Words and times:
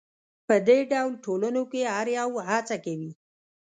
په 0.47 0.55
دې 0.67 0.79
ډول 0.91 1.11
ټولنو 1.25 1.63
کې 1.71 1.81
هر 1.95 2.07
یو 2.19 2.29
هڅه 2.49 2.75
کوي. 2.85 3.11